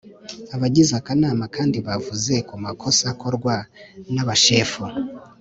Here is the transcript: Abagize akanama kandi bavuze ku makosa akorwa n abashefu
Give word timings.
Abagize 0.55 0.91
akanama 0.99 1.45
kandi 1.55 1.77
bavuze 1.87 2.33
ku 2.47 2.55
makosa 2.63 3.03
akorwa 3.13 3.53
n 4.13 4.15
abashefu 4.23 4.83